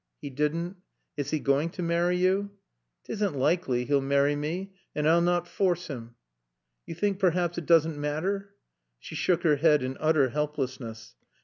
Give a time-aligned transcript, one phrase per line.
[0.19, 0.77] "He didn't?
[1.15, 2.49] Is he going to marry you?"
[3.03, 4.71] "'Tisn' likely 'e'll marry mae.
[4.95, 6.15] An' I'll not force him."
[6.87, 8.55] "You think, perhaps, it doesn't matter?"
[8.97, 11.13] She shook her head in utter helplessness.